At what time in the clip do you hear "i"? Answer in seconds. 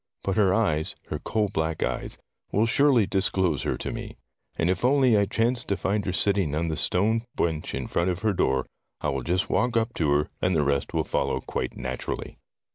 5.15-5.25, 8.99-9.09